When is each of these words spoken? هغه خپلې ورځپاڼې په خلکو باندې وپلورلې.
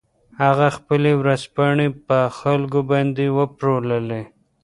هغه 0.43 0.67
خپلې 0.77 1.11
ورځپاڼې 1.21 1.87
په 2.07 2.17
خلکو 2.39 2.79
باندې 2.91 3.25
وپلورلې. 3.37 4.21